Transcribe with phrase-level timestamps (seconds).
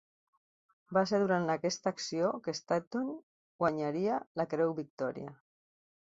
[0.97, 3.11] Va ser durant aquesta acció que Statton
[3.65, 5.35] guanyaria la Creu Victòria.